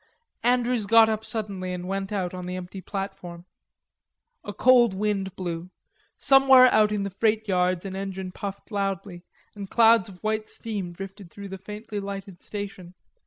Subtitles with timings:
[0.41, 3.45] Andrews got up suddenly and went out on the empty platform.
[4.43, 5.69] A cold wind blew.
[6.17, 9.21] Somewhere out in the freight yards an engine puffed loudly,
[9.53, 12.95] and clouds of white steam drifted through the faintly lighted station.